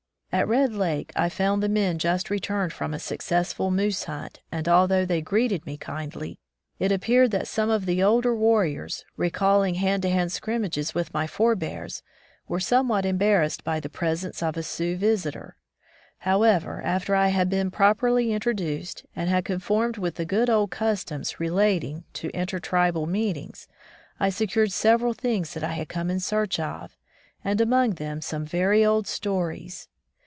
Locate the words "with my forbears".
10.95-12.01